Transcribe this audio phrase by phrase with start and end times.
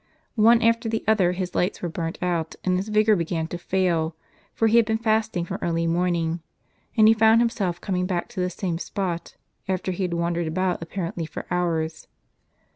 [0.41, 4.15] One after the other his lights were burnt out, and his vigor began to fail,
[4.55, 6.41] for he had been fasting from early morning;
[6.97, 9.35] and he found himself coming back to the same spot,
[9.67, 12.07] after he had wandered about apparently for hours.